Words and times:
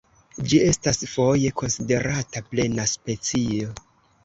Ĝi 0.53 0.61
estas 0.67 1.01
foje 1.11 1.51
konsiderata 1.61 2.43
plena 2.49 2.89
specio. 2.95 3.79